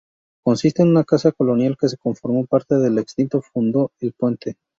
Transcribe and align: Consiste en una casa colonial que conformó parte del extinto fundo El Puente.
Consiste 0.43 0.81
en 0.81 0.87
una 0.89 1.03
casa 1.03 1.31
colonial 1.31 1.77
que 1.79 1.85
conformó 1.95 2.47
parte 2.47 2.73
del 2.73 2.97
extinto 2.97 3.39
fundo 3.39 3.91
El 3.99 4.13
Puente. 4.13 4.57